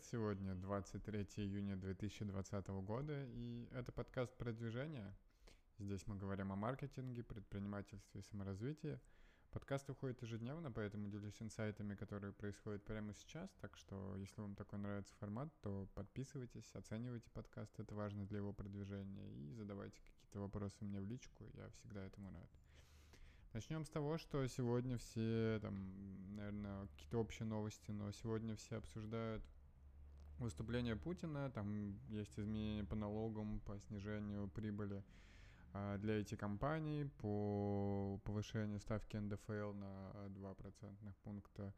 привет! 0.00 0.04
Сегодня 0.10 0.54
23 0.54 1.26
июня 1.36 1.76
2020 1.76 2.68
года, 2.68 3.24
и 3.26 3.68
это 3.72 3.92
подкаст 3.92 4.36
«Продвижение». 4.36 5.14
Здесь 5.78 6.06
мы 6.06 6.16
говорим 6.16 6.52
о 6.52 6.56
маркетинге, 6.56 7.22
предпринимательстве 7.22 8.20
и 8.20 8.24
саморазвитии. 8.24 9.00
Подкаст 9.50 9.88
выходит 9.88 10.22
ежедневно, 10.22 10.70
поэтому 10.70 11.08
делюсь 11.08 11.40
инсайтами, 11.40 11.94
которые 11.94 12.32
происходят 12.32 12.84
прямо 12.84 13.14
сейчас. 13.14 13.50
Так 13.60 13.76
что, 13.76 14.16
если 14.16 14.40
вам 14.40 14.54
такой 14.54 14.78
нравится 14.78 15.14
формат, 15.18 15.48
то 15.60 15.88
подписывайтесь, 15.94 16.70
оценивайте 16.74 17.30
подкаст, 17.30 17.78
это 17.78 17.94
важно 17.94 18.26
для 18.26 18.38
его 18.38 18.52
продвижения, 18.52 19.28
и 19.32 19.52
задавайте 19.52 19.98
какие-то 20.00 20.40
вопросы 20.40 20.84
мне 20.84 21.00
в 21.00 21.06
личку, 21.06 21.44
я 21.54 21.68
всегда 21.70 22.04
этому 22.04 22.30
рад. 22.32 22.50
Начнем 23.52 23.84
с 23.84 23.90
того, 23.90 24.18
что 24.18 24.46
сегодня 24.46 24.96
все, 24.96 25.58
там, 25.60 26.36
наверное, 26.36 26.86
какие-то 26.88 27.18
общие 27.18 27.46
новости, 27.46 27.90
но 27.90 28.12
сегодня 28.12 28.54
все 28.54 28.76
обсуждают 28.76 29.42
выступление 30.40 30.96
Путина, 30.96 31.50
там 31.50 31.98
есть 32.08 32.38
изменения 32.38 32.84
по 32.84 32.96
налогам, 32.96 33.60
по 33.60 33.78
снижению 33.78 34.48
прибыли 34.48 35.04
а, 35.72 35.98
для 35.98 36.20
IT-компаний, 36.20 37.04
по 37.18 38.20
повышению 38.24 38.80
ставки 38.80 39.16
НДФЛ 39.16 39.72
на 39.72 40.28
2 40.30 40.54
процентных 40.54 41.16
пункта 41.18 41.72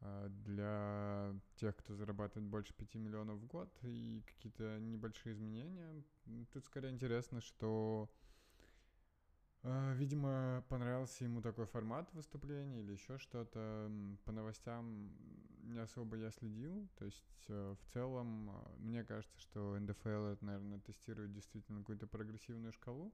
а, 0.00 0.28
для 0.28 1.34
тех, 1.56 1.76
кто 1.76 1.94
зарабатывает 1.94 2.48
больше 2.50 2.74
5 2.74 2.94
миллионов 2.96 3.38
в 3.38 3.46
год, 3.46 3.72
и 3.82 4.22
какие-то 4.26 4.78
небольшие 4.80 5.34
изменения. 5.34 6.02
Тут 6.52 6.64
скорее 6.66 6.90
интересно, 6.90 7.40
что 7.40 8.10
а, 9.64 9.94
видимо, 9.94 10.64
понравился 10.68 11.24
ему 11.24 11.40
такой 11.40 11.66
формат 11.66 12.12
выступления 12.14 12.80
или 12.80 12.92
еще 12.92 13.18
что-то. 13.18 13.90
По 14.24 14.32
новостям 14.32 15.12
не 15.72 15.80
особо 15.80 16.16
я 16.16 16.30
следил. 16.30 16.88
То 16.96 17.04
есть 17.04 17.44
э, 17.48 17.74
в 17.80 17.92
целом 17.92 18.50
а, 18.50 18.74
мне 18.78 19.04
кажется, 19.04 19.38
что 19.40 19.78
НДФЛ 19.78 20.08
это, 20.08 20.44
наверное, 20.44 20.80
тестирует 20.80 21.32
действительно 21.32 21.80
какую-то 21.80 22.06
прогрессивную 22.06 22.72
шкалу. 22.72 23.12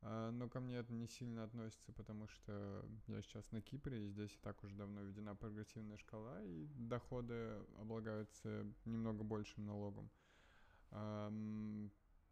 А, 0.00 0.30
но 0.30 0.48
ко 0.48 0.60
мне 0.60 0.76
это 0.76 0.92
не 0.92 1.08
сильно 1.08 1.44
относится, 1.44 1.92
потому 1.92 2.28
что 2.28 2.84
я 3.06 3.20
сейчас 3.22 3.50
на 3.52 3.60
Кипре, 3.60 4.06
и 4.06 4.08
здесь 4.08 4.32
и 4.32 4.38
так 4.38 4.62
уже 4.62 4.74
давно 4.76 5.02
введена 5.02 5.34
прогрессивная 5.34 5.96
шкала, 5.98 6.42
и 6.42 6.66
доходы 6.76 7.58
облагаются 7.78 8.66
немного 8.84 9.24
большим 9.24 9.66
налогом 9.66 10.10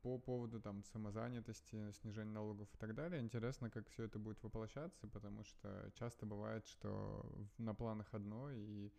по 0.07 0.19
поводу 0.19 0.61
там 0.61 0.85
самозанятости, 0.85 1.91
снижения 2.01 2.31
налогов 2.31 2.69
и 2.73 2.79
так 2.79 2.95
далее. 2.95 3.21
Интересно, 3.21 3.71
как 3.71 3.89
все 3.89 4.05
это 4.05 4.21
будет 4.21 4.41
воплощаться, 4.41 5.09
потому 5.09 5.43
что 5.43 5.91
часто 5.95 6.27
бывает, 6.27 6.65
что 6.69 7.27
на 7.59 7.75
планах 7.75 8.07
одно 8.13 8.49
и 8.53 8.93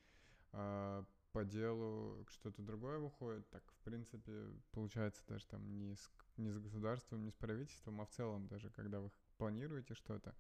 э, 0.52 1.04
по 1.32 1.46
делу 1.46 2.26
что-то 2.30 2.62
другое 2.62 3.00
выходит. 3.00 3.50
Так, 3.50 3.64
в 3.72 3.84
принципе, 3.84 4.48
получается 4.72 5.22
даже 5.28 5.46
там 5.48 5.78
не 5.78 5.96
с, 5.96 6.10
не 6.38 6.52
с 6.52 6.60
государством, 6.60 7.24
не 7.24 7.32
с 7.32 7.36
правительством, 7.36 8.02
а 8.02 8.06
в 8.06 8.10
целом 8.10 8.48
даже, 8.48 8.70
когда 8.70 9.00
вы 9.00 9.12
планируете 9.38 9.94
что-то, 9.94 10.36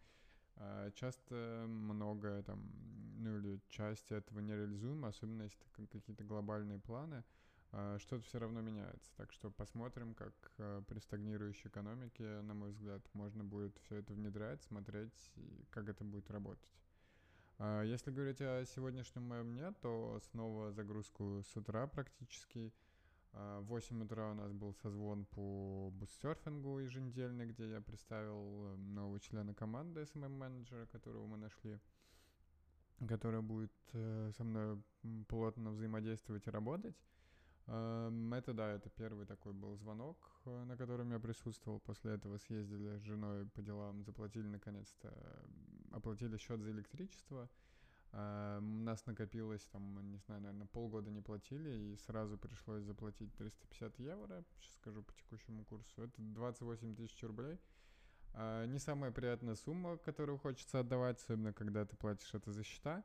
э, 0.55 0.91
часто 0.95 1.65
много 1.67 2.43
там, 2.43 2.61
ну 3.19 3.37
или 3.37 3.61
часть 3.69 4.11
этого 4.11 4.39
нереализуема, 4.39 5.09
особенно 5.09 5.43
если 5.43 5.59
какие-то 5.73 6.23
глобальные 6.23 6.79
планы, 6.79 7.23
а, 7.71 7.99
что-то 7.99 8.23
все 8.23 8.39
равно 8.39 8.61
меняется. 8.61 9.11
Так 9.17 9.31
что 9.31 9.51
посмотрим, 9.51 10.13
как 10.13 10.33
а, 10.57 10.81
при 10.83 10.99
стагнирующей 10.99 11.69
экономике, 11.69 12.41
на 12.41 12.53
мой 12.53 12.71
взгляд, 12.71 13.01
можно 13.13 13.43
будет 13.43 13.77
все 13.79 13.97
это 13.97 14.13
внедрять, 14.13 14.63
смотреть, 14.63 15.31
как 15.69 15.89
это 15.89 16.03
будет 16.03 16.29
работать. 16.31 16.71
А, 17.59 17.81
если 17.81 18.11
говорить 18.11 18.41
о 18.41 18.65
сегодняшнем 18.65 19.23
моем 19.23 19.53
дне, 19.53 19.73
то 19.81 20.19
снова 20.31 20.71
загрузку 20.71 21.41
с 21.43 21.55
утра 21.55 21.87
практически. 21.87 22.71
В 23.33 23.63
8 23.63 24.03
утра 24.03 24.31
у 24.31 24.33
нас 24.33 24.51
был 24.51 24.73
созвон 24.73 25.25
по 25.25 25.91
бустсерфингу 25.91 26.79
еженедельный, 26.79 27.45
где 27.45 27.69
я 27.69 27.81
представил 27.81 28.73
э, 28.73 28.75
нового 28.77 29.19
члена 29.19 29.53
команды 29.53 30.01
SMM-менеджера, 30.01 30.87
которого 30.87 31.27
мы 31.27 31.37
нашли, 31.37 31.79
который 33.07 33.41
будет 33.41 33.71
э, 33.93 34.31
со 34.35 34.43
мной 34.43 34.81
плотно 35.27 35.71
взаимодействовать 35.71 36.47
и 36.47 36.49
работать. 36.49 36.95
Эм, 37.67 38.33
это 38.33 38.53
да, 38.53 38.71
это 38.71 38.89
первый 38.89 39.25
такой 39.25 39.53
был 39.53 39.75
звонок, 39.75 40.17
э, 40.45 40.63
на 40.63 40.77
котором 40.77 41.11
я 41.11 41.19
присутствовал. 41.19 41.79
После 41.79 42.13
этого 42.13 42.37
съездили 42.37 42.97
с 42.97 43.01
женой 43.01 43.45
по 43.45 43.61
делам, 43.61 44.03
заплатили 44.03 44.47
наконец-то, 44.47 45.13
оплатили 45.97 46.37
счет 46.37 46.61
за 46.61 46.71
электричество. 46.71 47.49
У 48.13 48.15
нас 48.61 49.05
накопилось 49.05 49.63
там, 49.65 50.11
не 50.11 50.17
знаю, 50.19 50.41
наверное, 50.41 50.67
полгода 50.67 51.11
не 51.11 51.21
платили, 51.21 51.69
и 51.69 51.97
сразу 51.97 52.37
пришлось 52.37 52.83
заплатить 52.83 53.35
350 53.35 53.99
евро, 53.99 54.43
сейчас 54.55 54.73
скажу 54.75 55.03
по 55.03 55.13
текущему 55.13 55.65
курсу. 55.65 56.03
Это 56.03 56.13
28 56.17 56.95
тысяч 56.95 57.21
рублей. 57.23 57.59
Э, 58.33 58.65
не 58.65 58.79
самая 58.79 59.11
приятная 59.11 59.55
сумма, 59.55 59.97
которую 59.97 60.37
хочется 60.37 60.79
отдавать, 60.79 61.17
особенно 61.17 61.53
когда 61.53 61.85
ты 61.85 61.97
платишь 61.97 62.33
это 62.33 62.51
за 62.51 62.63
счета. 62.63 63.03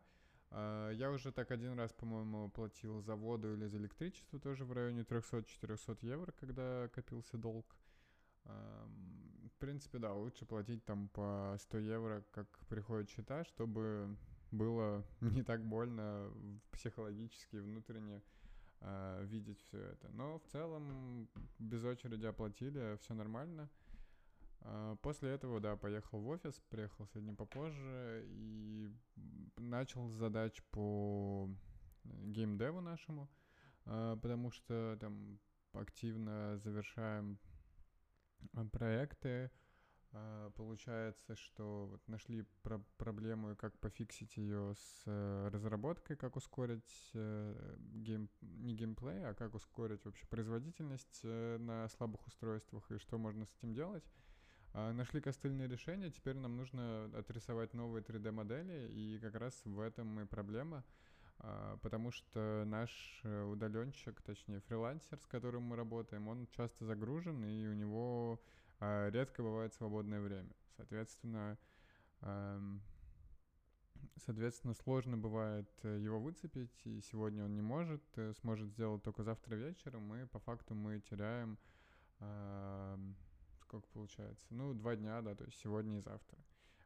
А, 0.51 0.91
я 0.91 1.11
уже 1.11 1.33
так 1.33 1.51
один 1.51 1.79
раз, 1.79 1.93
по-моему, 1.93 2.51
платил 2.51 3.01
за 3.01 3.17
воду 3.17 3.55
или 3.55 3.67
за 3.67 3.79
электричество 3.79 4.39
тоже 4.39 4.65
в 4.65 4.73
районе 4.73 5.03
300-400 5.03 5.99
евро, 6.03 6.33
когда 6.33 6.89
копился 6.89 7.39
долг. 7.39 7.75
Принципе, 9.63 10.01
да, 10.01 10.13
лучше 10.13 10.45
платить 10.45 10.85
там 10.85 11.09
по 11.11 11.55
100 11.57 11.79
евро, 11.79 12.25
как 12.33 12.49
приходит 12.69 13.09
счета, 13.09 13.45
чтобы 13.45 14.17
было 14.51 15.05
не 15.21 15.45
так 15.45 15.65
больно 15.65 16.33
психологически 16.73 17.59
внутренне 17.59 18.25
э, 18.81 19.25
видеть 19.25 19.61
все 19.61 19.79
это. 19.79 20.09
Но 20.09 20.41
в 20.41 20.47
целом 20.49 21.29
без 21.61 21.85
очереди 21.85 22.27
оплатили, 22.27 22.97
все 23.03 23.15
нормально. 23.15 23.71
А, 24.63 24.97
после 24.97 25.31
этого, 25.31 25.61
да, 25.61 25.77
поехал 25.77 26.19
в 26.19 26.27
офис, 26.27 26.61
приехал 26.69 27.07
сегодня 27.07 27.37
попозже 27.37 28.25
и 28.27 28.91
начал 29.59 30.09
задач 30.09 30.61
по 30.73 31.49
геймдеву 32.03 32.81
нашему, 32.81 33.31
а, 33.85 34.17
потому 34.17 34.51
что 34.51 34.97
там 34.99 35.39
активно 35.73 36.59
завершаем 36.59 37.39
проекты. 38.73 39.51
Получается, 40.57 41.35
что 41.37 41.99
нашли 42.07 42.45
про 42.63 42.79
проблему, 42.99 43.57
как 43.57 43.79
пофиксить 43.79 44.37
ее 44.37 44.75
с 44.75 45.03
э, 45.07 45.49
разработкой, 45.51 46.17
как 46.17 46.37
ускорить 46.37 47.11
э, 47.15 47.77
гейм, 47.95 48.29
не 48.43 48.75
геймплей, 48.75 49.25
а 49.25 49.33
как 49.33 49.55
ускорить 49.55 50.05
вообще 50.05 50.27
производительность 50.27 51.21
э, 51.23 51.57
на 51.57 51.89
слабых 51.89 52.27
устройствах 52.27 52.91
и 52.91 52.99
что 52.99 53.17
можно 53.17 53.47
с 53.47 53.55
этим 53.59 53.73
делать. 53.73 54.05
Нашли 54.75 55.21
костыльное 55.21 55.69
решение, 55.69 56.11
теперь 56.11 56.37
нам 56.37 56.57
нужно 56.57 57.11
отрисовать 57.15 57.75
новые 57.75 58.03
3D-модели, 58.03 58.91
и 58.91 59.19
как 59.19 59.35
раз 59.35 59.61
в 59.67 59.79
этом 59.79 60.21
и 60.21 60.25
проблема, 60.25 60.83
потому 61.83 62.11
что 62.11 62.65
наш 62.67 63.21
э, 63.25 63.43
удаленщик, 63.43 64.23
точнее 64.23 64.61
фрилансер, 64.61 65.19
с 65.21 65.27
которым 65.27 65.65
мы 65.65 65.77
работаем, 65.77 66.29
он 66.29 66.47
часто 66.49 66.85
загружен, 66.85 67.45
и 67.45 67.67
у 67.67 67.73
него 67.73 68.41
а, 68.79 69.11
редко 69.11 69.43
бывает 69.43 69.75
свободное 69.75 70.21
время. 70.21 70.53
Соответственно, 70.77 71.59
Соответственно, 74.17 74.75
сложно 74.75 75.17
бывает 75.17 75.69
э, 75.83 75.99
его 75.99 76.21
выцепить, 76.21 76.81
и 76.85 77.01
сегодня 77.01 77.45
он 77.45 77.55
не 77.55 77.63
может, 77.63 78.03
э, 78.17 78.33
сможет 78.35 78.69
сделать 78.69 79.03
только 79.03 79.25
завтра 79.25 79.57
вечером, 79.57 80.15
и 80.15 80.27
по 80.27 80.39
факту 80.39 80.75
мы 80.75 81.01
теряем 81.01 81.59
сколько 83.73 83.89
получается? 83.89 84.47
Ну, 84.51 84.75
два 84.75 84.97
дня, 84.97 85.23
да, 85.23 85.35
то 85.35 85.45
есть 85.45 85.59
сегодня 85.59 85.97
и 85.97 86.01
завтра. 86.03 86.39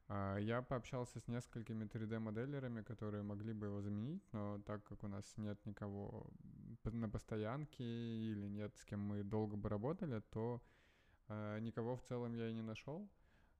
А, 0.08 0.36
я 0.36 0.62
пообщался 0.62 1.18
с 1.18 1.26
несколькими 1.26 1.84
3D-моделерами, 1.84 2.82
которые 2.82 3.22
могли 3.22 3.52
бы 3.52 3.66
его 3.66 3.80
заменить, 3.80 4.22
но 4.32 4.60
так 4.64 4.84
как 4.84 5.02
у 5.02 5.08
нас 5.08 5.24
нет 5.36 5.64
никого 5.66 6.26
на 6.84 7.08
постоянке 7.08 7.84
или 7.84 8.46
нет 8.46 8.76
с 8.76 8.84
кем 8.84 9.00
мы 9.00 9.24
долго 9.24 9.56
бы 9.56 9.68
работали, 9.68 10.20
то 10.30 10.62
а, 11.28 11.58
никого 11.58 11.96
в 11.96 12.02
целом 12.02 12.34
я 12.34 12.48
и 12.48 12.54
не 12.54 12.62
нашел. 12.62 13.08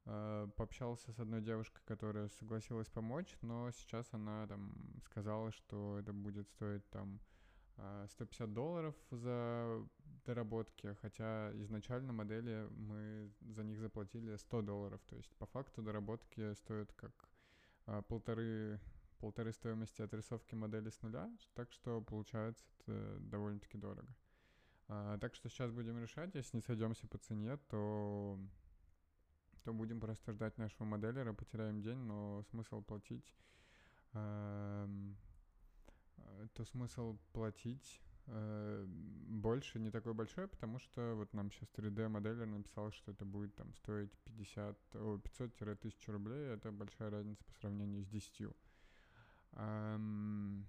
А, 0.04 0.46
пообщался 0.56 1.12
с 1.12 1.18
одной 1.18 1.42
девушкой, 1.42 1.82
которая 1.84 2.28
согласилась 2.28 2.88
помочь, 2.88 3.36
но 3.42 3.68
сейчас 3.72 4.06
она 4.12 4.46
там 4.46 5.00
сказала, 5.04 5.50
что 5.50 5.98
это 5.98 6.12
будет 6.12 6.48
стоить 6.48 6.88
там 6.90 7.20
150 8.06 8.52
долларов 8.54 8.94
за 9.10 9.84
доработки, 10.26 10.94
хотя 11.00 11.50
изначально 11.62 12.12
модели 12.12 12.68
мы 12.76 13.30
за 13.40 13.64
них 13.64 13.80
заплатили 13.80 14.36
100 14.36 14.62
долларов, 14.62 15.00
то 15.08 15.16
есть 15.16 15.34
по 15.36 15.46
факту 15.46 15.82
доработки 15.82 16.52
стоят 16.54 16.92
как 16.92 17.12
а, 17.86 18.02
полторы, 18.02 18.80
полторы 19.18 19.52
стоимости 19.52 20.02
отрисовки 20.02 20.54
модели 20.54 20.90
с 20.90 21.00
нуля, 21.02 21.30
так 21.54 21.72
что 21.72 22.00
получается 22.02 22.64
это 22.80 23.18
довольно-таки 23.20 23.78
дорого. 23.78 24.14
А, 24.88 25.18
так 25.18 25.34
что 25.34 25.48
сейчас 25.48 25.70
будем 25.70 25.98
решать, 25.98 26.34
если 26.34 26.56
не 26.56 26.62
сойдемся 26.62 27.06
по 27.06 27.18
цене, 27.18 27.56
то 27.68 28.38
то 29.66 29.72
будем 29.72 29.98
просто 29.98 30.32
ждать 30.32 30.58
нашего 30.58 30.84
моделера, 30.84 31.32
потеряем 31.32 31.82
день, 31.82 31.98
но 31.98 32.44
смысл 32.50 32.82
платить, 32.82 33.34
э, 34.12 34.86
то 36.54 36.64
смысл 36.64 37.18
платить 37.32 38.00
больше 38.26 39.78
не 39.78 39.90
такой 39.90 40.14
большой, 40.14 40.48
потому 40.48 40.78
что 40.78 41.14
вот 41.14 41.32
нам 41.32 41.50
сейчас 41.50 41.68
3D-моделер 41.76 42.46
написал, 42.46 42.90
что 42.90 43.12
это 43.12 43.24
будет 43.24 43.54
там 43.54 43.72
стоить 43.74 44.12
50, 44.24 44.76
500-1000 44.92 46.12
рублей. 46.12 46.48
Это 46.48 46.72
большая 46.72 47.10
разница 47.10 47.44
по 47.44 47.52
сравнению 47.52 48.02
с 48.02 48.08
10. 48.08 48.48
Эм, 49.52 50.66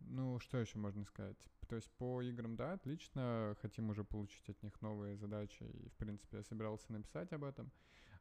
ну, 0.00 0.38
что 0.40 0.58
еще 0.58 0.78
можно 0.78 1.04
сказать? 1.04 1.36
То 1.68 1.76
есть 1.76 1.90
по 1.92 2.22
играм, 2.22 2.56
да, 2.56 2.72
отлично, 2.72 3.56
хотим 3.60 3.90
уже 3.90 4.04
получить 4.04 4.48
от 4.48 4.62
них 4.62 4.80
новые 4.80 5.16
задачи, 5.16 5.62
и, 5.62 5.88
в 5.88 5.94
принципе, 5.96 6.38
я 6.38 6.42
собирался 6.42 6.92
написать 6.92 7.32
об 7.32 7.44
этом, 7.44 7.70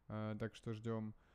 э, 0.07 0.35
так 0.39 0.55
что 0.55 0.73
ждем. 0.73 1.09
Э, 1.09 1.30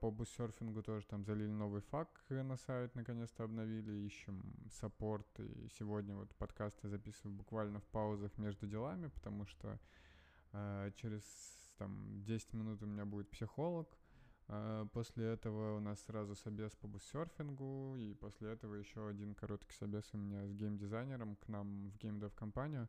по 0.00 0.10
буссерфингу 0.12 0.82
тоже 0.82 1.06
там 1.06 1.24
залили 1.24 1.50
новый 1.50 1.80
фак 1.80 2.24
на 2.28 2.56
сайт, 2.56 2.94
наконец-то 2.94 3.44
обновили, 3.44 4.06
ищем 4.06 4.42
саппорт, 4.70 5.40
и 5.40 5.68
сегодня 5.76 6.14
вот 6.14 6.32
подкасты 6.36 6.88
записываю 6.88 7.34
буквально 7.34 7.80
в 7.80 7.86
паузах 7.88 8.38
между 8.38 8.68
делами, 8.68 9.08
потому 9.08 9.44
что 9.44 9.78
э, 10.52 10.92
через 10.94 11.24
там 11.78 12.22
10 12.24 12.52
минут 12.52 12.82
у 12.82 12.86
меня 12.86 13.04
будет 13.04 13.28
психолог, 13.30 13.88
а, 14.48 14.86
после 14.86 15.26
этого 15.32 15.76
у 15.76 15.80
нас 15.80 16.00
сразу 16.04 16.36
собес 16.36 16.72
по 16.76 16.86
буссерфингу, 16.86 17.96
и 17.96 18.14
после 18.14 18.52
этого 18.52 18.74
еще 18.74 19.08
один 19.08 19.34
короткий 19.34 19.74
собес 19.74 20.08
у 20.12 20.18
меня 20.18 20.46
с 20.46 20.52
геймдизайнером 20.54 21.36
к 21.36 21.48
нам 21.48 21.90
в 21.90 21.98
геймдев-компанию. 21.98 22.88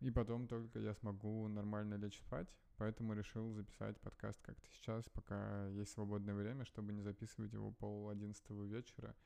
И 0.00 0.10
потом 0.10 0.46
только 0.46 0.78
я 0.78 0.94
смогу 0.94 1.48
нормально 1.48 1.94
лечь 1.94 2.18
спать, 2.18 2.48
поэтому 2.76 3.14
решил 3.14 3.52
записать 3.52 4.00
подкаст 4.00 4.40
как-то 4.42 4.68
сейчас, 4.70 5.08
пока 5.08 5.66
есть 5.68 5.92
свободное 5.92 6.34
время, 6.34 6.64
чтобы 6.64 6.92
не 6.92 7.02
записывать 7.02 7.52
его 7.52 7.72
пол 7.72 8.08
одиннадцатого 8.08 8.64
вечера 8.64 9.16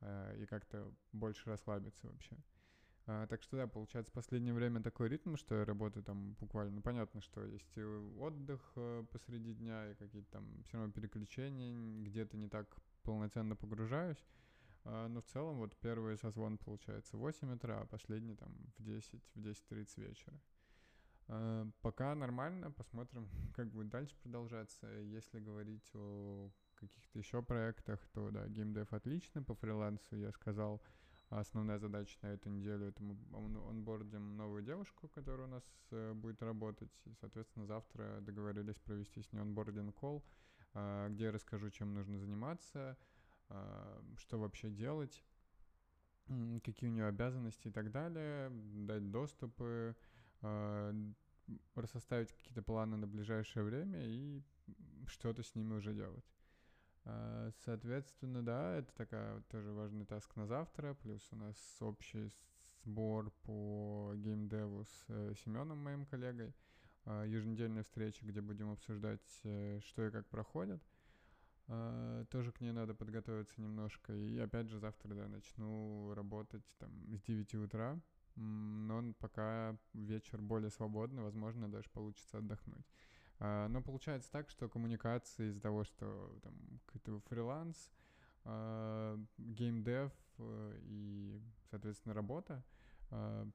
а, 0.00 0.34
и 0.34 0.46
как-то 0.46 0.92
больше 1.12 1.48
расслабиться 1.48 2.08
вообще. 2.08 2.36
А, 3.08 3.28
так 3.28 3.40
что 3.42 3.56
да, 3.56 3.68
получается, 3.68 4.10
в 4.10 4.14
последнее 4.14 4.52
время 4.52 4.82
такой 4.82 5.08
ритм, 5.08 5.36
что 5.36 5.54
я 5.54 5.64
работаю 5.64 6.02
там 6.02 6.32
буквально, 6.40 6.76
ну, 6.76 6.82
понятно, 6.82 7.20
что 7.20 7.44
есть 7.44 7.76
и 7.76 7.84
отдых 7.84 8.72
э, 8.74 9.04
посреди 9.12 9.54
дня, 9.54 9.92
и 9.92 9.94
какие-то 9.94 10.28
там 10.32 10.64
все 10.64 10.76
равно 10.76 10.92
переключения, 10.92 12.02
где-то 12.02 12.36
не 12.36 12.48
так 12.48 12.66
полноценно 13.04 13.54
погружаюсь, 13.54 14.24
но 15.08 15.20
в 15.20 15.26
целом 15.26 15.58
вот 15.58 15.76
первый 15.76 16.16
созвон 16.16 16.58
получается 16.58 17.16
в 17.16 17.20
8 17.20 17.54
утра, 17.54 17.80
а 17.80 17.86
последний 17.86 18.34
там 18.34 18.54
в 18.78 18.82
10, 18.82 19.22
в 19.34 19.40
10.30 19.40 20.00
вечера. 20.08 20.40
А, 21.28 21.66
пока 21.82 22.14
нормально, 22.14 22.70
посмотрим, 22.70 23.28
как 23.54 23.68
будет 23.70 23.88
дальше 23.88 24.16
продолжаться. 24.22 24.86
Если 24.86 25.40
говорить 25.40 25.90
о 25.94 26.50
каких-то 26.76 27.18
еще 27.18 27.42
проектах, 27.42 28.06
то 28.12 28.30
да, 28.30 28.46
геймдев 28.48 28.92
отлично, 28.92 29.42
по 29.42 29.54
фрилансу 29.54 30.16
я 30.16 30.30
сказал, 30.32 30.80
Основная 31.28 31.78
задача 31.78 32.16
на 32.22 32.28
эту 32.28 32.48
неделю— 32.48 32.86
это 32.88 33.02
мы 33.02 33.16
онбордим 33.68 34.36
новую 34.36 34.62
девушку, 34.62 35.08
которая 35.08 35.48
у 35.48 35.50
нас 35.50 35.64
э, 35.90 36.12
будет 36.12 36.40
работать. 36.40 36.92
И, 37.04 37.14
соответственно, 37.14 37.66
завтра 37.66 38.20
договорились 38.20 38.78
провести 38.78 39.22
с 39.22 39.32
ней 39.32 39.40
онбординг 39.40 39.92
колл, 39.96 40.24
э, 40.74 41.08
где 41.10 41.24
я 41.24 41.32
расскажу, 41.32 41.70
чем 41.70 41.94
нужно 41.94 42.20
заниматься, 42.20 42.96
что 44.16 44.38
вообще 44.38 44.70
делать, 44.70 45.24
какие 46.64 46.90
у 46.90 46.92
нее 46.92 47.06
обязанности 47.06 47.68
и 47.68 47.70
так 47.70 47.90
далее, 47.90 48.50
дать 48.50 49.10
доступы, 49.10 49.96
э, 50.42 51.12
составить 51.86 52.32
какие-то 52.32 52.62
планы 52.62 52.96
на 52.96 53.06
ближайшее 53.06 53.64
время 53.64 54.04
и 54.04 54.42
что-то 55.06 55.42
с 55.42 55.54
ними 55.54 55.74
уже 55.74 55.94
делать. 55.94 56.24
А, 57.04 57.50
соответственно, 57.64 58.44
да, 58.44 58.78
это 58.78 58.92
такая 58.94 59.40
тоже 59.42 59.70
важный 59.70 60.04
таск 60.04 60.34
на 60.34 60.46
завтра, 60.46 60.94
плюс 60.94 61.26
у 61.30 61.36
нас 61.36 61.56
общий 61.80 62.28
сбор 62.82 63.30
по 63.44 64.12
геймдеву 64.16 64.84
с 64.84 65.04
э, 65.08 65.34
Семеном, 65.44 65.78
моим 65.78 66.04
коллегой, 66.06 66.52
а, 67.04 67.24
еженедельная 67.24 67.84
встреча, 67.84 68.26
где 68.26 68.40
будем 68.40 68.72
обсуждать, 68.72 69.40
э, 69.44 69.78
что 69.84 70.06
и 70.06 70.10
как 70.10 70.26
проходит. 70.28 70.82
А, 71.68 72.24
тоже 72.26 72.52
к 72.52 72.60
ней 72.60 72.72
надо 72.72 72.94
подготовиться 72.94 73.60
немножко. 73.60 74.12
И 74.12 74.38
опять 74.38 74.68
же 74.68 74.78
завтра, 74.78 75.14
да, 75.14 75.28
начну 75.28 76.14
работать 76.14 76.62
там 76.78 76.90
с 77.16 77.22
9 77.22 77.54
утра, 77.56 77.98
но 78.36 79.12
пока 79.18 79.76
вечер 79.92 80.40
более 80.40 80.70
свободный, 80.70 81.22
возможно, 81.22 81.70
даже 81.70 81.88
получится 81.90 82.38
отдохнуть. 82.38 82.86
А, 83.38 83.68
но 83.68 83.82
получается 83.82 84.30
так, 84.30 84.48
что 84.48 84.68
коммуникации 84.68 85.48
из-за 85.48 85.60
того, 85.60 85.84
что 85.84 86.38
там 86.42 86.54
какой-то 86.86 87.20
фриланс, 87.28 87.90
а, 88.44 89.18
геймдев 89.38 90.12
э, 90.38 90.78
и, 90.82 91.40
соответственно, 91.70 92.14
работа, 92.14 92.62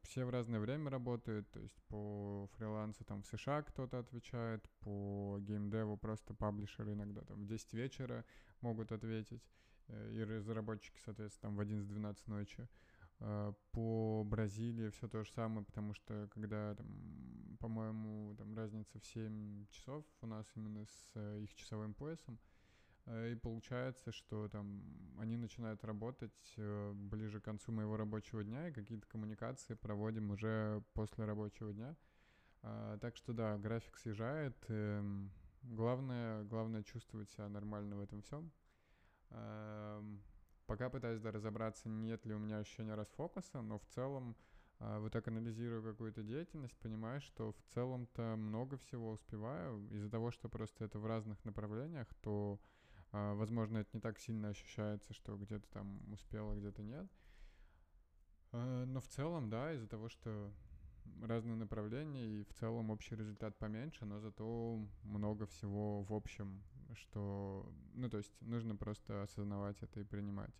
все 0.03 0.25
в 0.25 0.29
разное 0.29 0.59
время 0.59 0.89
работают, 0.89 1.49
то 1.51 1.59
есть 1.59 1.75
по 1.87 2.47
фрилансу 2.57 3.03
там 3.03 3.21
в 3.21 3.27
США 3.27 3.63
кто-то 3.63 3.99
отвечает, 3.99 4.63
по 4.79 5.37
геймдеву 5.41 5.97
просто 5.97 6.33
паблишеры 6.33 6.93
иногда 6.93 7.21
там 7.21 7.43
в 7.43 7.47
10 7.47 7.73
вечера 7.73 8.23
могут 8.61 8.91
ответить, 8.91 9.43
э, 9.87 10.13
и 10.13 10.23
разработчики, 10.23 10.99
соответственно, 11.03 11.55
там 11.55 11.57
в 11.57 11.61
11-12 11.61 12.17
ночи. 12.27 12.69
А, 13.19 13.53
по 13.71 14.23
Бразилии 14.25 14.89
все 14.89 15.07
то 15.07 15.23
же 15.23 15.31
самое, 15.31 15.65
потому 15.65 15.93
что 15.93 16.27
когда, 16.33 16.73
там, 16.73 17.57
по-моему, 17.59 18.35
там 18.35 18.55
разница 18.55 18.99
в 18.99 19.05
7 19.05 19.67
часов 19.69 20.03
у 20.21 20.27
нас 20.27 20.47
именно 20.55 20.85
с 20.85 21.11
э, 21.15 21.41
их 21.41 21.53
часовым 21.53 21.93
поясом, 21.93 22.39
и 23.07 23.35
получается, 23.35 24.11
что 24.11 24.47
там 24.47 24.83
они 25.19 25.37
начинают 25.37 25.83
работать 25.83 26.53
э, 26.57 26.91
ближе 26.93 27.39
к 27.39 27.45
концу 27.45 27.71
моего 27.71 27.97
рабочего 27.97 28.43
дня, 28.43 28.67
и 28.67 28.73
какие-то 28.73 29.07
коммуникации 29.07 29.73
проводим 29.73 30.31
уже 30.31 30.83
после 30.93 31.25
рабочего 31.25 31.73
дня. 31.73 31.95
А, 32.63 32.97
так 32.99 33.15
что 33.15 33.33
да, 33.33 33.57
график 33.57 33.97
съезжает. 33.97 34.55
Эм, 34.67 35.31
главное, 35.63 36.43
главное 36.43 36.83
чувствовать 36.83 37.31
себя 37.31 37.49
нормально 37.49 37.97
в 37.97 38.01
этом 38.01 38.21
всем. 38.21 38.51
Эм, 39.31 40.21
Пока 40.71 40.89
пытаюсь 40.89 41.19
да, 41.19 41.31
разобраться, 41.31 41.89
нет 41.89 42.25
ли 42.25 42.33
у 42.33 42.39
меня 42.39 42.59
ощущения 42.59 42.95
расфокуса, 42.95 43.61
но 43.61 43.77
в 43.77 43.85
целом 43.87 44.37
э, 44.79 44.99
вот 44.99 45.11
так 45.11 45.27
анализирую 45.27 45.83
какую-то 45.83 46.23
деятельность, 46.23 46.77
понимаю, 46.77 47.19
что 47.19 47.51
в 47.51 47.61
целом-то 47.73 48.37
много 48.37 48.77
всего 48.77 49.11
успеваю. 49.11 49.85
Из-за 49.89 50.09
того, 50.09 50.31
что 50.31 50.47
просто 50.47 50.85
это 50.85 50.97
в 50.97 51.05
разных 51.05 51.43
направлениях, 51.43 52.07
то, 52.21 52.57
э, 52.57 52.80
возможно, 53.11 53.79
это 53.79 53.89
не 53.93 54.01
так 54.01 54.19
сильно 54.19 54.49
ощущается, 54.49 55.13
что 55.13 55.37
где-то 55.37 55.67
там 55.71 56.01
успела, 56.13 56.55
где-то 56.55 56.81
нет. 56.81 57.07
Э, 58.51 58.85
но 58.85 58.99
в 58.99 59.07
целом, 59.07 59.49
да, 59.49 59.73
из-за 59.73 59.87
того, 59.87 60.09
что 60.09 60.51
разные 61.21 61.55
направления, 61.55 62.25
и 62.25 62.43
в 62.43 62.53
целом 62.53 62.89
общий 62.89 63.15
результат 63.15 63.57
поменьше, 63.57 64.05
но 64.05 64.19
зато 64.19 64.79
много 65.03 65.45
всего 65.45 66.03
в 66.03 66.13
общем 66.13 66.61
что, 66.95 67.71
ну, 67.93 68.09
то 68.09 68.17
есть 68.17 68.33
нужно 68.41 68.75
просто 68.75 69.23
осознавать 69.23 69.81
это 69.81 69.99
и 69.99 70.03
принимать. 70.03 70.53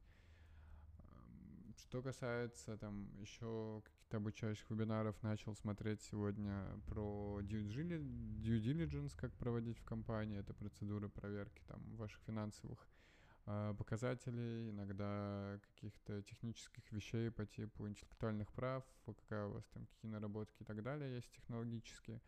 Что 1.78 2.02
касается 2.02 2.78
там 2.78 3.10
еще 3.20 3.82
обучающих 4.18 4.70
вебинаров, 4.70 5.22
начал 5.24 5.56
смотреть 5.56 6.02
сегодня 6.02 6.66
про 6.88 7.40
due 7.42 7.64
diligence, 7.64 9.14
как 9.16 9.34
проводить 9.34 9.80
в 9.80 9.84
компании, 9.84 10.40
это 10.40 10.54
процедуры 10.54 11.10
проверки 11.10 11.62
там 11.68 11.82
ваших 11.96 12.22
финансовых 12.22 12.88
э, 13.46 13.74
показателей, 13.78 14.70
иногда 14.70 15.60
каких-то 15.62 16.22
технических 16.24 16.92
вещей 16.92 17.32
по 17.32 17.46
типу 17.46 17.88
интеллектуальных 17.88 18.52
прав, 18.54 18.84
какая 19.06 19.48
у 19.48 19.54
вас 19.54 19.66
там, 19.74 19.86
какие 19.88 20.12
наработки 20.12 20.62
и 20.62 20.66
так 20.66 20.82
далее 20.84 21.16
есть 21.16 21.32
технологические. 21.32 22.22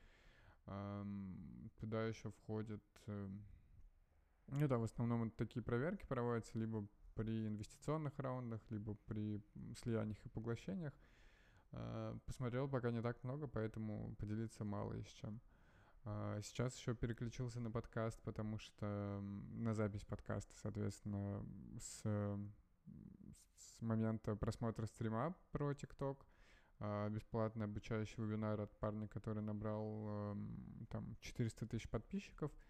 Туда 1.77 2.07
еще 2.07 2.31
входит 2.31 2.81
э, 3.07 3.29
ну 4.47 4.67
да, 4.67 4.77
в 4.77 4.83
основном 4.83 5.31
такие 5.31 5.63
проверки 5.63 6.05
проводятся 6.05 6.57
либо 6.57 6.85
при 7.15 7.47
инвестиционных 7.47 8.17
раундах, 8.19 8.61
либо 8.69 8.95
при 9.05 9.41
слияниях 9.81 10.23
и 10.25 10.29
поглощениях. 10.29 10.93
А, 11.73 12.17
посмотрел 12.25 12.67
пока 12.67 12.91
не 12.91 13.01
так 13.01 13.23
много, 13.23 13.47
поэтому 13.47 14.15
поделиться 14.15 14.63
мало 14.63 14.93
есть 14.93 15.15
чем. 15.17 15.41
А, 16.05 16.39
сейчас 16.41 16.77
еще 16.77 16.95
переключился 16.95 17.59
на 17.59 17.69
подкаст, 17.69 18.21
потому 18.23 18.57
что 18.57 19.19
на 19.53 19.73
запись 19.73 20.05
подкаста, 20.05 20.53
соответственно, 20.61 21.45
с, 21.79 22.01
с 23.57 23.81
момента 23.81 24.35
просмотра 24.35 24.85
стрима 24.85 25.35
про 25.51 25.71
TikTok, 25.71 26.17
а, 26.79 27.09
бесплатный 27.09 27.65
обучающий 27.65 28.23
вебинар 28.23 28.61
от 28.61 28.71
парня, 28.77 29.07
который 29.07 29.43
набрал 29.43 30.37
там 30.89 31.15
400 31.19 31.67
тысяч 31.67 31.89
подписчиков— 31.89 32.51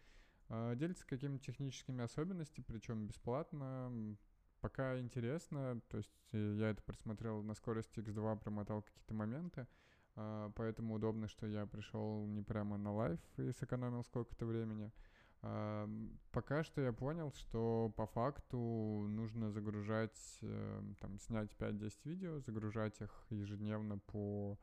а, 0.50 0.76
делится 0.76 1.06
какими-то 1.06 1.44
техническими 1.46 2.04
особенностями, 2.04 2.66
причем 2.68 3.08
бесплатно. 3.08 3.92
Пока 4.64 4.98
интересно, 4.98 5.82
то 5.90 5.98
есть 5.98 6.30
э, 6.32 6.56
я 6.58 6.70
это 6.70 6.82
просмотрел 6.84 7.44
на 7.44 7.54
скорости 7.54 8.00
X2, 8.00 8.40
промотал 8.40 8.82
какие-то 8.82 9.14
моменты, 9.14 9.68
а, 10.16 10.52
поэтому 10.56 10.94
удобно, 10.94 11.28
что 11.28 11.48
я 11.48 11.66
пришел 11.66 12.26
не 12.28 12.42
прямо 12.42 12.78
на 12.78 12.94
live 12.94 13.20
и 13.36 13.52
сэкономил 13.52 14.06
сколько-то 14.06 14.46
времени, 14.46 14.90
Пока 16.32 16.64
что 16.64 16.80
я 16.80 16.94
понял, 16.94 17.34
что 17.34 17.92
по 17.98 18.08
факту 18.08 18.58
нужно 19.10 19.52
загружать, 19.52 20.40
э, 20.42 20.82
там, 21.02 21.20
снять 21.20 21.52
5-10 21.60 22.00
видео, 22.06 22.40
загружать 22.40 23.02
их 23.02 23.12
ежедневно 23.30 23.98
по 23.98 24.58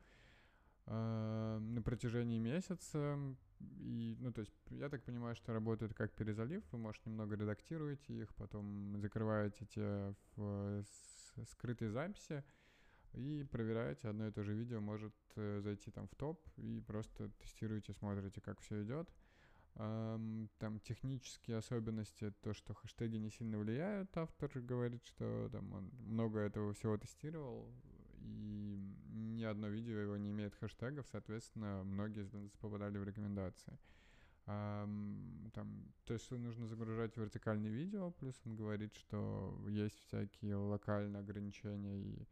э, 0.87 1.59
на 1.61 1.83
протяжении 1.83 2.38
месяца. 2.38 3.19
И, 3.61 4.17
ну, 4.21 4.33
то 4.33 4.40
есть, 4.40 4.52
я 4.71 4.88
так 4.88 5.05
понимаю, 5.05 5.35
что 5.35 5.52
работает 5.52 5.95
как 5.95 6.12
перезалив. 6.12 6.62
Вы, 6.73 6.79
может, 6.79 7.05
немного 7.07 7.37
редактируете 7.37 8.14
их, 8.14 8.35
потом 8.35 8.97
закрываете 8.99 9.67
те 9.67 10.14
в 10.37 10.85
скрытой 11.47 11.88
записи 11.88 12.43
и 13.14 13.47
проверяете 13.50 14.09
одно 14.09 14.29
и 14.29 14.31
то 14.31 14.43
же 14.43 14.55
видео, 14.55 14.81
может 14.81 15.14
э, 15.37 15.61
зайти 15.62 15.90
там 15.90 16.07
в 16.07 16.14
топ 16.14 16.47
и 16.57 16.81
просто 16.81 17.29
тестируете, 17.40 17.93
смотрите, 17.93 18.40
как 18.40 18.61
все 18.61 18.83
идет. 18.83 19.11
Там 19.75 20.81
технические 20.83 21.59
особенности, 21.59 22.35
то, 22.43 22.52
что 22.52 22.75
хэштеги 22.75 23.17
не 23.17 23.31
сильно 23.31 23.57
влияют, 23.59 24.14
автор 24.17 24.50
говорит, 24.61 25.05
что 25.07 25.49
там 25.52 25.73
он 25.73 25.90
много 26.07 26.40
этого 26.40 26.75
всего 26.75 26.99
тестировал, 26.99 27.73
и 28.19 28.76
ни 29.21 29.45
одно 29.45 29.69
видео 29.69 29.99
его 29.99 30.17
не 30.17 30.31
имеет 30.31 30.55
хэштегов, 30.55 31.07
соответственно, 31.11 31.85
многие 31.85 32.29
попадали 32.61 32.99
в 32.99 33.05
рекомендации. 33.05 33.79
Там, 34.47 35.93
то 36.05 36.15
есть 36.15 36.31
нужно 36.31 36.67
загружать 36.67 37.17
вертикальные 37.17 37.73
видео, 37.73 38.11
плюс 38.11 38.41
он 38.45 38.57
говорит, 38.57 38.95
что 38.95 39.57
есть 39.69 39.99
всякие 40.07 40.57
локальные 40.57 41.21
ограничения 41.21 42.00
и 42.00 42.27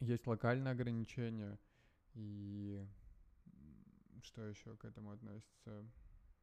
есть 0.00 0.26
локальные 0.26 0.72
ограничения 0.72 1.58
и 2.14 2.86
что 4.22 4.42
еще 4.42 4.76
к 4.76 4.84
этому 4.84 5.12
относится? 5.12 5.84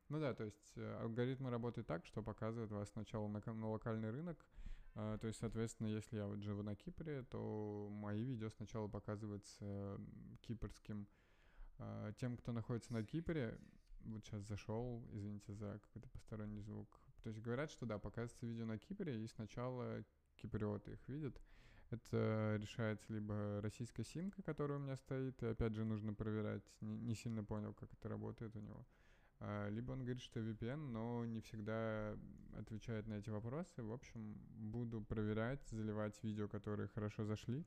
Ну 0.10 0.20
да, 0.20 0.34
то 0.34 0.44
есть 0.44 0.74
э, 0.75 0.98
алгоритмы 1.02 1.50
работают 1.50 1.88
так, 1.88 2.06
что 2.06 2.22
показывают 2.22 2.72
вас 2.72 2.90
сначала 2.90 3.28
на, 3.28 3.42
на 3.54 3.70
локальный 3.70 4.12
рынок, 4.12 4.38
э, 4.38 4.52
то 4.94 5.20
есть, 5.24 5.40
соответственно, 5.40 5.88
если 5.88 6.18
я 6.18 6.28
вот 6.28 6.42
живу 6.42 6.62
на 6.62 6.76
Кипре, 6.76 7.24
то 7.24 7.90
мои 7.92 8.24
видео 8.24 8.50
сначала 8.50 8.88
показываются 8.88 10.00
кипрским 10.42 11.08
э, 11.80 12.14
тем, 12.20 12.38
кто 12.38 12.52
находится 12.52 12.94
на 12.94 13.04
Кипре. 13.04 13.58
Вот 14.02 14.24
сейчас 14.24 14.44
зашел, 14.44 15.04
извините 15.12 15.54
за 15.54 15.80
какой-то 15.80 16.10
посторонний 16.10 16.62
звук. 16.62 17.00
То 17.24 17.30
есть 17.30 17.42
говорят, 17.42 17.72
что 17.72 17.86
да, 17.86 17.98
показывается 17.98 18.46
видео 18.46 18.66
на 18.66 18.78
Кипре, 18.78 19.24
и 19.24 19.28
сначала 19.28 20.04
киприоты 20.36 20.92
их 20.92 21.08
видят. 21.08 21.42
Это 21.90 22.58
решается 22.60 23.14
либо 23.14 23.62
российская 23.62 24.04
симка, 24.04 24.42
которая 24.44 24.78
у 24.78 24.82
меня 24.82 24.96
стоит, 24.98 25.42
и 25.42 25.48
опять 25.48 25.74
же 25.74 25.86
нужно 25.86 26.14
проверять, 26.14 26.64
не, 26.82 26.98
не 26.98 27.16
сильно 27.16 27.44
понял, 27.44 27.74
как 27.74 27.94
это 27.94 28.10
работает 28.10 28.56
у 28.56 28.60
него. 28.60 28.86
А, 29.46 29.68
либо 29.70 29.92
он 29.92 30.00
говорит, 30.00 30.22
что 30.22 30.40
VPN, 30.40 30.78
но 30.78 31.26
не 31.26 31.42
всегда 31.42 32.18
отвечает 32.58 33.08
на 33.08 33.16
эти 33.16 33.30
вопросы. 33.30 33.84
В 33.84 33.92
общем, 33.92 34.38
буду 34.72 35.02
проверять, 35.02 35.62
заливать 35.68 36.18
видео, 36.24 36.48
которые 36.48 36.88
хорошо 36.88 37.26
зашли, 37.26 37.66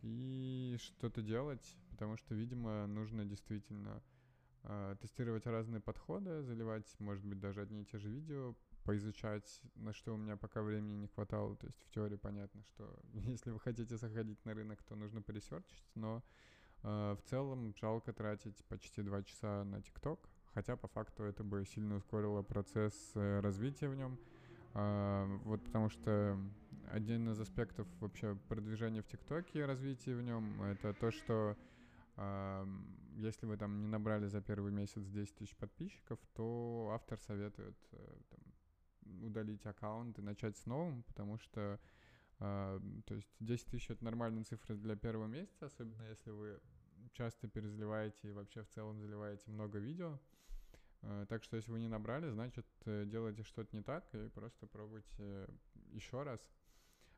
и 0.00 0.76
что-то 0.80 1.20
делать, 1.20 1.76
потому 1.90 2.16
что, 2.16 2.34
видимо, 2.34 2.86
нужно 2.86 3.26
действительно 3.26 4.02
э, 4.62 4.96
тестировать 5.02 5.44
разные 5.44 5.82
подходы, 5.82 6.42
заливать, 6.44 6.98
может 6.98 7.26
быть, 7.26 7.38
даже 7.38 7.60
одни 7.60 7.82
и 7.82 7.84
те 7.84 7.98
же 7.98 8.08
видео, 8.08 8.56
поизучать, 8.84 9.60
на 9.74 9.92
что 9.92 10.14
у 10.14 10.16
меня 10.16 10.38
пока 10.38 10.62
времени 10.62 10.96
не 10.96 11.08
хватало. 11.08 11.56
То 11.56 11.66
есть 11.66 11.78
в 11.82 11.90
теории 11.90 12.16
понятно, 12.16 12.62
что 12.62 12.98
если 13.12 13.50
вы 13.50 13.60
хотите 13.60 13.98
заходить 13.98 14.42
на 14.46 14.54
рынок, 14.54 14.82
то 14.82 14.96
нужно 14.96 15.20
поресерчить, 15.20 15.84
но 15.94 16.24
э, 16.84 17.16
в 17.18 17.22
целом 17.28 17.74
жалко 17.76 18.14
тратить 18.14 18.64
почти 18.64 19.02
два 19.02 19.22
часа 19.22 19.62
на 19.64 19.82
ТикТок, 19.82 20.31
хотя 20.54 20.76
по 20.76 20.88
факту 20.88 21.24
это 21.24 21.44
бы 21.44 21.64
сильно 21.64 21.96
ускорило 21.96 22.42
процесс 22.42 23.12
э, 23.14 23.40
развития 23.40 23.88
в 23.88 23.94
нем. 23.94 24.18
Э, 24.74 25.38
вот 25.44 25.62
потому 25.64 25.88
что 25.88 26.38
один 26.90 27.30
из 27.30 27.40
аспектов 27.40 27.86
вообще 28.00 28.36
продвижения 28.48 29.02
в 29.02 29.06
ТикТоке 29.06 29.60
и 29.60 29.62
развития 29.62 30.14
в 30.14 30.22
нем 30.22 30.62
это 30.62 30.92
то, 30.94 31.10
что 31.10 31.56
э, 32.16 32.66
если 33.16 33.46
вы 33.46 33.56
там 33.56 33.80
не 33.80 33.86
набрали 33.86 34.26
за 34.26 34.40
первый 34.40 34.72
месяц 34.72 35.04
10 35.06 35.34
тысяч 35.36 35.56
подписчиков, 35.56 36.18
то 36.34 36.90
автор 36.94 37.18
советует 37.20 37.76
э, 37.92 38.16
там, 38.30 39.24
удалить 39.24 39.64
аккаунт 39.66 40.18
и 40.18 40.22
начать 40.22 40.56
с 40.56 40.66
новым, 40.66 41.02
потому 41.02 41.38
что, 41.38 41.78
э, 42.40 42.80
то 43.06 43.14
есть 43.14 43.28
10 43.40 43.66
тысяч— 43.66 43.90
это 43.90 44.04
нормальная 44.04 44.44
цифра 44.44 44.74
для 44.74 44.96
первого 44.96 45.26
месяца, 45.26 45.66
особенно 45.66 46.02
если 46.08 46.30
вы 46.30 46.60
часто 47.12 47.48
перезаливаете 47.48 48.28
и 48.28 48.32
вообще 48.32 48.62
в 48.62 48.68
целом 48.68 49.00
заливаете 49.00 49.50
много 49.50 49.78
видео. 49.78 50.18
Э, 51.02 51.26
так 51.28 51.44
что 51.44 51.56
если 51.56 51.70
вы 51.70 51.80
не 51.80 51.88
набрали, 51.88 52.30
значит, 52.30 52.66
э, 52.86 53.04
делаете 53.06 53.42
что-то 53.42 53.74
не 53.76 53.82
так 53.82 54.04
и 54.14 54.28
просто 54.28 54.66
пробуйте 54.66 55.48
еще 55.90 56.22
раз. 56.22 56.40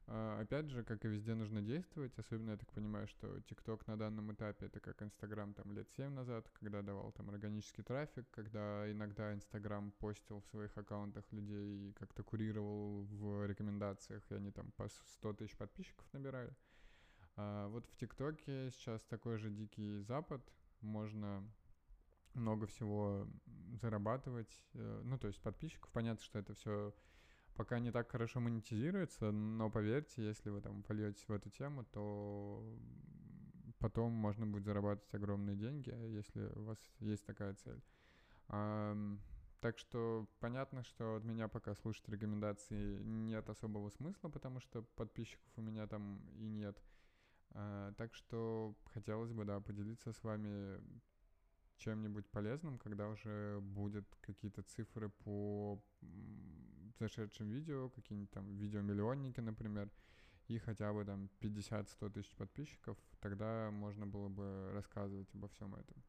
А, 0.07 0.41
опять 0.41 0.69
же, 0.69 0.85
как 0.85 1.05
и 1.05 1.09
везде 1.09 1.35
нужно 1.35 1.62
действовать, 1.62 2.19
особенно 2.19 2.50
я 2.50 2.57
так 2.59 2.71
понимаю, 2.73 3.07
что 3.09 3.38
TikTok 3.38 3.85
на 3.87 3.97
данном 3.97 4.33
этапе 4.35 4.67
это 4.67 4.79
как 4.79 5.00
Instagram 5.00 5.55
там 5.55 5.73
лет 5.73 5.88
7 5.97 6.11
назад, 6.11 6.47
когда 6.53 6.83
давал 6.83 7.11
там 7.12 7.31
органический 7.31 7.83
трафик, 7.83 8.26
когда 8.31 8.91
иногда 8.91 9.33
Instagram 9.33 9.93
постил 9.93 10.41
в 10.41 10.47
своих 10.47 10.76
аккаунтах 10.76 11.25
людей 11.33 11.88
и 11.88 11.93
как-то 11.95 12.23
курировал 12.23 13.05
в 13.05 13.47
рекомендациях, 13.47 14.23
и 14.31 14.35
они 14.35 14.50
там 14.50 14.73
по 14.73 14.88
100 14.88 15.33
тысяч 15.35 15.57
подписчиков 15.57 16.05
набирали. 16.12 16.55
А 17.37 17.69
вот 17.69 17.87
в 17.87 17.97
ТикТоке 17.97 18.71
сейчас 18.73 19.03
такой 19.07 19.38
же 19.38 19.50
дикий 19.50 20.00
запад, 20.00 20.43
можно 20.83 21.43
много 22.35 22.67
всего 22.67 23.26
зарабатывать, 23.81 24.61
э, 24.75 25.03
ну, 25.05 25.19
то 25.19 25.29
есть 25.29 25.41
подписчиков, 25.41 25.91
понятно, 25.93 26.23
что 26.25 26.38
это 26.38 26.55
все 26.55 26.95
пока 27.55 27.79
не 27.79 27.91
так 27.91 28.11
хорошо 28.11 28.41
монетизируется, 28.41 29.31
но 29.31 29.71
поверьте, 29.71 30.25
если 30.25 30.50
вы 30.50 30.61
там 30.61 30.83
польетесь 30.83 31.26
в 31.29 31.33
эту 31.33 31.50
тему, 31.50 31.85
то 31.85 32.62
потом 33.79 34.12
можно 34.12 34.47
будет 34.47 34.64
зарабатывать 34.64 35.14
огромные 35.14 35.57
деньги, 35.57 35.91
если 35.91 36.47
у 36.57 36.64
вас 36.64 36.79
есть 37.00 37.25
такая 37.26 37.55
цель. 37.55 37.83
А, 38.49 38.97
так 39.61 39.79
что 39.79 40.29
понятно, 40.41 40.83
что 40.85 41.17
от 41.17 41.25
меня 41.25 41.49
пока 41.49 41.75
слушать 41.75 42.09
рекомендации 42.09 43.03
нет 43.03 43.49
особого 43.49 43.88
смысла, 43.91 44.29
потому 44.29 44.61
что 44.61 44.83
подписчиков 44.83 45.50
у 45.57 45.62
меня 45.62 45.87
там 45.87 46.21
и 46.37 46.49
нет. 46.49 46.76
А, 47.53 47.93
так 47.93 48.14
что 48.14 48.75
хотелось 48.93 49.33
бы, 49.33 49.45
да, 49.45 49.61
поделиться 49.61 50.12
с 50.12 50.23
вами 50.23 50.81
чем-нибудь 51.76 52.26
полезным, 52.26 52.78
когда 52.78 53.09
уже 53.09 53.61
будут 53.61 54.07
какие-то 54.21 54.62
цифры 54.62 55.09
по 55.09 55.83
зашедшим 56.99 57.49
видео, 57.49 57.90
какие-нибудь 57.90 58.31
там 58.31 58.57
видеомиллионники, 58.57 59.40
например, 59.40 59.90
и 60.49 60.59
хотя 60.59 60.93
бы 60.93 61.04
там 61.04 61.31
50-100 61.40 62.11
тысяч 62.11 62.35
подписчиков, 62.37 62.99
тогда 63.21 63.71
можно 63.71 64.07
было 64.07 64.28
бы 64.28 64.71
рассказывать 64.73 65.28
обо 65.35 65.49
всем 65.49 65.75
этом. 65.75 66.02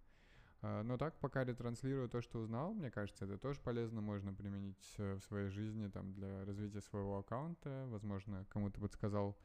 А, 0.62 0.84
но 0.84 0.98
так, 0.98 1.20
пока 1.20 1.44
ретранслирую 1.44 2.10
то, 2.10 2.22
что 2.22 2.40
узнал, 2.40 2.74
мне 2.74 2.92
кажется, 2.92 3.26
это 3.26 3.38
тоже 3.38 3.60
полезно, 3.62 4.02
можно 4.02 4.34
применить 4.34 4.96
в 4.98 5.20
своей 5.22 5.50
жизни 5.50 5.88
там, 5.88 6.14
для 6.14 6.44
развития 6.46 6.82
своего 6.82 7.18
аккаунта. 7.18 7.86
Возможно, 7.88 8.46
кому-то 8.50 8.80
подсказал 8.82 9.38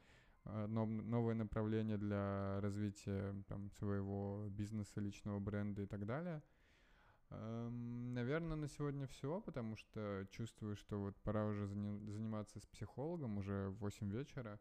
новое 0.45 1.35
направление 1.35 1.97
для 1.97 2.59
развития 2.61 3.35
там, 3.47 3.69
своего 3.71 4.47
бизнеса, 4.49 4.99
личного 4.99 5.39
бренда 5.39 5.83
и 5.83 5.85
так 5.85 6.05
далее. 6.05 6.41
Эм, 7.29 8.13
Наверное, 8.13 8.57
на 8.57 8.67
сегодня 8.67 9.07
все, 9.07 9.39
потому 9.41 9.75
что 9.77 10.27
чувствую, 10.31 10.75
что 10.75 10.99
вот 10.99 11.15
пора 11.21 11.45
уже 11.45 11.65
заниматься 11.65 12.59
с 12.59 12.65
психологом, 12.65 13.37
уже 13.37 13.69
в 13.69 13.77
8 13.77 14.11
вечера. 14.11 14.59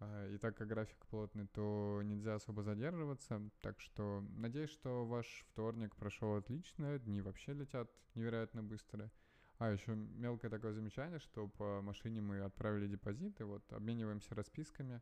А, 0.00 0.28
и 0.28 0.38
так 0.38 0.56
как 0.56 0.68
график 0.68 1.06
плотный, 1.06 1.46
то 1.46 2.00
нельзя 2.04 2.34
особо 2.34 2.62
задерживаться. 2.62 3.40
Так 3.60 3.80
что 3.80 4.24
надеюсь, 4.36 4.70
что 4.70 5.06
ваш 5.06 5.26
вторник 5.50 5.94
прошел 5.96 6.34
отлично, 6.36 6.98
дни 6.98 7.20
вообще 7.20 7.52
летят 7.52 7.90
невероятно 8.14 8.62
быстро. 8.62 9.10
А, 9.58 9.72
еще 9.72 9.94
мелкое 9.94 10.50
такое 10.50 10.72
замечание, 10.72 11.18
что 11.18 11.48
по 11.48 11.82
машине 11.82 12.20
мы 12.20 12.40
отправили 12.40 12.86
депозиты, 12.86 13.44
вот, 13.44 13.72
обмениваемся 13.72 14.34
расписками. 14.34 15.00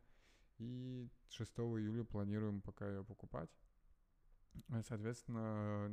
И 0.59 1.09
6 1.29 1.53
июля 1.59 2.05
планируем 2.05 2.61
пока 2.61 2.89
ее 2.89 3.05
покупать. 3.05 3.51
Э, 4.69 4.83
соответственно, 4.83 5.91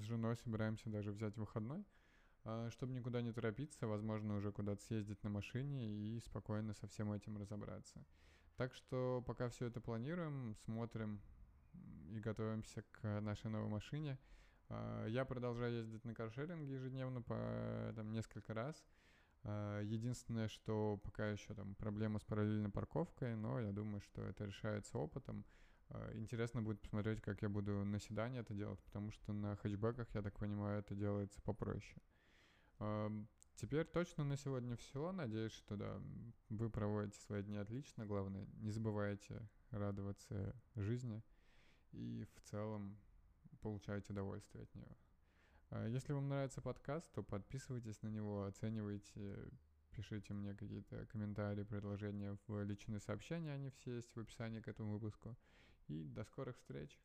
с 0.00 0.02
женой 0.02 0.36
собираемся 0.36 0.88
даже 0.88 1.12
взять 1.12 1.36
выходной, 1.36 1.84
а, 2.44 2.70
чтобы 2.70 2.94
никуда 2.94 3.20
не 3.22 3.32
торопиться, 3.32 3.86
возможно, 3.86 4.36
уже 4.36 4.52
куда-то 4.52 4.82
съездить 4.82 5.22
на 5.22 5.30
машине 5.30 5.86
и 5.86 6.20
спокойно 6.20 6.74
со 6.74 6.86
всем 6.86 7.12
этим 7.12 7.36
разобраться. 7.36 8.04
Так 8.56 8.74
что 8.74 9.22
пока 9.26 9.48
все 9.48 9.66
это 9.66 9.80
планируем, 9.80 10.56
смотрим 10.64 11.20
и 12.10 12.18
готовимся 12.18 12.82
к 12.90 13.20
нашей 13.20 13.50
новой 13.50 13.68
машине. 13.68 14.18
А, 14.68 15.06
я 15.06 15.24
продолжаю 15.24 15.78
ездить 15.78 16.04
на 16.04 16.14
каршеринге 16.14 16.74
ежедневно 16.74 17.22
по 17.22 17.92
там, 17.94 18.12
несколько 18.12 18.54
раз. 18.54 18.82
А, 19.50 19.80
единственное, 19.80 20.48
что 20.48 21.00
пока 21.02 21.30
еще 21.30 21.54
там 21.54 21.74
проблема 21.76 22.18
с 22.18 22.24
параллельной 22.24 22.70
парковкой, 22.70 23.34
но 23.34 23.58
я 23.58 23.72
думаю, 23.72 24.02
что 24.02 24.22
это 24.22 24.44
решается 24.44 24.98
опытом. 24.98 25.46
А, 25.88 26.12
интересно 26.14 26.60
будет 26.60 26.82
посмотреть, 26.82 27.22
как 27.22 27.40
я 27.40 27.48
буду 27.48 27.82
на 27.84 27.98
седане 27.98 28.40
это 28.40 28.52
делать, 28.52 28.80
потому 28.80 29.10
что 29.10 29.32
на 29.32 29.56
хэтчбеках, 29.56 30.14
я 30.14 30.20
так 30.20 30.38
понимаю, 30.38 30.80
это 30.80 30.94
делается 30.94 31.40
попроще. 31.40 31.96
Теперь 33.56 33.86
точно 33.86 34.22
на 34.22 34.36
сегодня 34.36 34.76
все. 34.76 35.10
Надеюсь, 35.10 35.52
что 35.52 35.76
да, 35.76 36.00
вы 36.48 36.70
проводите 36.70 37.18
свои 37.22 37.42
дни 37.42 37.56
отлично. 37.56 38.06
Главное, 38.06 38.46
не 38.58 38.70
забывайте 38.70 39.48
радоваться 39.70 40.54
жизни 40.76 41.24
и 41.90 42.24
в 42.36 42.40
целом 42.42 42.96
получаете 43.60 44.12
удовольствие 44.12 44.62
от 44.62 44.74
нее. 44.76 44.94
А 45.70 45.86
если 45.86 46.12
вам 46.12 46.28
нравится 46.28 46.62
подкаст, 46.62 47.12
то 47.12 47.22
подписывайтесь 47.22 48.00
на 48.02 48.08
него, 48.08 48.44
оценивайте, 48.44 49.36
пишите 49.90 50.32
мне 50.32 50.54
какие-то 50.54 51.04
комментарии, 51.06 51.62
предложения 51.62 52.38
в 52.46 52.62
личные 52.62 53.00
сообщения, 53.00 53.52
они 53.52 53.70
все 53.70 53.96
есть 53.96 54.14
в 54.14 54.20
описании 54.20 54.60
к 54.60 54.68
этому 54.68 54.92
выпуску. 54.92 55.36
И 55.88 56.04
до 56.04 56.24
скорых 56.24 56.56
встреч! 56.56 56.98